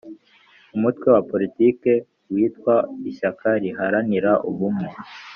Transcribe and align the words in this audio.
Umutwe 0.75 1.07
wa 1.15 1.21
politiki 1.31 1.91
witwa 2.33 2.75
Ishyaka 3.09 3.49
Riharanira 3.61 4.31
Ubumwe 4.49 4.87